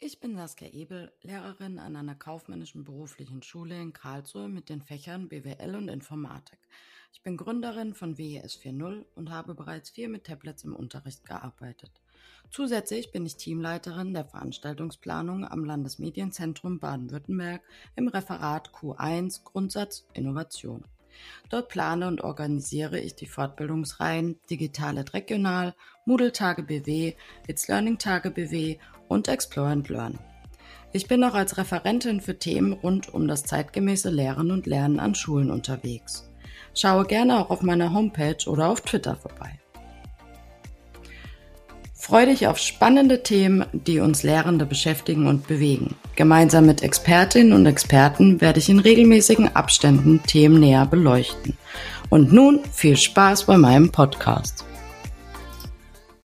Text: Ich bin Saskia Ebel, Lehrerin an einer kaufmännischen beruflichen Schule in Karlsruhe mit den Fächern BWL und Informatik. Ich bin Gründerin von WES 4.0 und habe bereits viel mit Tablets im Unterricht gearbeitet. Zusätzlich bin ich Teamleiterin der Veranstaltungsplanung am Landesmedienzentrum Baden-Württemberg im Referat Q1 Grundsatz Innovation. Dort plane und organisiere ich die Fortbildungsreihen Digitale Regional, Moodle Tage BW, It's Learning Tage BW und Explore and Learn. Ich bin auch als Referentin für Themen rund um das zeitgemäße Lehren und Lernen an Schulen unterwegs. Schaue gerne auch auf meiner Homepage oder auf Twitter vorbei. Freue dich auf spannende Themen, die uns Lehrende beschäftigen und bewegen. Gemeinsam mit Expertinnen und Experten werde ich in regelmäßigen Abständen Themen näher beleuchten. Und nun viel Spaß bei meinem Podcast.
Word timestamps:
Ich 0.00 0.20
bin 0.20 0.36
Saskia 0.36 0.68
Ebel, 0.68 1.10
Lehrerin 1.22 1.80
an 1.80 1.96
einer 1.96 2.14
kaufmännischen 2.14 2.84
beruflichen 2.84 3.42
Schule 3.42 3.82
in 3.82 3.92
Karlsruhe 3.92 4.48
mit 4.48 4.68
den 4.68 4.80
Fächern 4.80 5.28
BWL 5.28 5.74
und 5.74 5.88
Informatik. 5.88 6.60
Ich 7.12 7.22
bin 7.22 7.36
Gründerin 7.36 7.94
von 7.94 8.16
WES 8.16 8.60
4.0 8.62 9.04
und 9.16 9.30
habe 9.32 9.56
bereits 9.56 9.90
viel 9.90 10.06
mit 10.08 10.22
Tablets 10.22 10.62
im 10.62 10.76
Unterricht 10.76 11.24
gearbeitet. 11.24 11.90
Zusätzlich 12.48 13.10
bin 13.10 13.26
ich 13.26 13.38
Teamleiterin 13.38 14.14
der 14.14 14.24
Veranstaltungsplanung 14.24 15.44
am 15.44 15.64
Landesmedienzentrum 15.64 16.78
Baden-Württemberg 16.78 17.62
im 17.96 18.06
Referat 18.06 18.70
Q1 18.70 19.42
Grundsatz 19.42 20.06
Innovation. 20.14 20.84
Dort 21.48 21.68
plane 21.70 22.06
und 22.06 22.20
organisiere 22.20 23.00
ich 23.00 23.16
die 23.16 23.26
Fortbildungsreihen 23.26 24.38
Digitale 24.48 25.04
Regional, 25.12 25.74
Moodle 26.04 26.30
Tage 26.30 26.62
BW, 26.62 27.14
It's 27.48 27.66
Learning 27.66 27.98
Tage 27.98 28.30
BW 28.30 28.78
und 29.08 29.28
Explore 29.28 29.70
and 29.70 29.88
Learn. 29.88 30.18
Ich 30.92 31.06
bin 31.06 31.22
auch 31.24 31.34
als 31.34 31.58
Referentin 31.58 32.20
für 32.20 32.38
Themen 32.38 32.72
rund 32.72 33.12
um 33.12 33.28
das 33.28 33.44
zeitgemäße 33.44 34.10
Lehren 34.10 34.50
und 34.50 34.66
Lernen 34.66 35.00
an 35.00 35.14
Schulen 35.14 35.50
unterwegs. 35.50 36.30
Schaue 36.74 37.04
gerne 37.04 37.38
auch 37.38 37.50
auf 37.50 37.62
meiner 37.62 37.92
Homepage 37.92 38.46
oder 38.46 38.68
auf 38.68 38.80
Twitter 38.80 39.16
vorbei. 39.16 39.58
Freue 42.08 42.26
dich 42.26 42.46
auf 42.46 42.56
spannende 42.56 43.22
Themen, 43.22 43.66
die 43.72 44.00
uns 44.00 44.22
Lehrende 44.22 44.64
beschäftigen 44.64 45.26
und 45.26 45.46
bewegen. 45.46 45.94
Gemeinsam 46.16 46.64
mit 46.64 46.82
Expertinnen 46.82 47.52
und 47.52 47.66
Experten 47.66 48.40
werde 48.40 48.60
ich 48.60 48.70
in 48.70 48.78
regelmäßigen 48.78 49.54
Abständen 49.54 50.22
Themen 50.22 50.58
näher 50.58 50.86
beleuchten. 50.86 51.58
Und 52.08 52.32
nun 52.32 52.60
viel 52.72 52.96
Spaß 52.96 53.44
bei 53.44 53.58
meinem 53.58 53.92
Podcast. 53.92 54.64